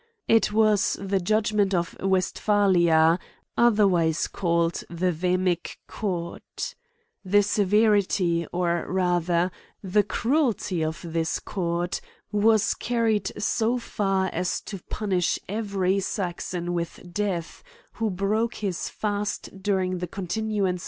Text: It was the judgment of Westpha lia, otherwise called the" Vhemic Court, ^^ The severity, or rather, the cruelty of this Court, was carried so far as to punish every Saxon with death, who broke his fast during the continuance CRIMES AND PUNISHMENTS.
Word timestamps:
It 0.27 0.51
was 0.51 0.97
the 0.99 1.19
judgment 1.19 1.75
of 1.75 1.95
Westpha 1.99 2.67
lia, 2.73 3.19
otherwise 3.55 4.27
called 4.27 4.83
the" 4.89 5.11
Vhemic 5.23 5.75
Court, 5.87 6.41
^^ 6.57 6.75
The 7.23 7.43
severity, 7.43 8.47
or 8.51 8.83
rather, 8.91 9.51
the 9.83 10.01
cruelty 10.01 10.83
of 10.83 11.05
this 11.07 11.37
Court, 11.37 12.01
was 12.31 12.73
carried 12.73 13.31
so 13.39 13.77
far 13.77 14.31
as 14.33 14.61
to 14.61 14.79
punish 14.89 15.37
every 15.47 15.99
Saxon 15.99 16.73
with 16.73 16.99
death, 17.13 17.61
who 17.93 18.09
broke 18.09 18.55
his 18.55 18.89
fast 18.89 19.61
during 19.61 19.99
the 19.99 20.07
continuance 20.07 20.09
CRIMES 20.53 20.59
AND 20.59 20.65
PUNISHMENTS. 20.65 20.79